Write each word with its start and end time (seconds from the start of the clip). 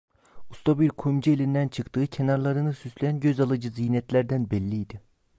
Usta 0.49 0.79
bir 0.79 0.89
kuyumcu 0.89 1.31
elinden 1.31 1.67
çıktığı, 1.67 2.07
kenarlarını 2.07 2.73
süsleyen 2.73 3.19
göz 3.19 3.39
alıcı 3.39 3.69
ziynetlerden 3.69 4.49
belliydi. 4.51 5.01